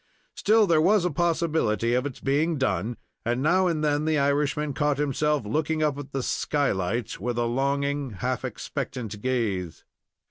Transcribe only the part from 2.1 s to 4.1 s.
being done, and now and then